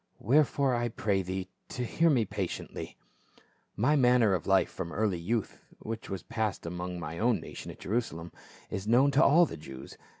[0.17, 2.97] Wherefore I pray thee to hear me patiently."
[3.75, 7.81] My manner of life from early youth— which was passed among my own nation at
[7.81, 8.31] Jerusalem—
[8.71, 9.99] is known to all the Jews.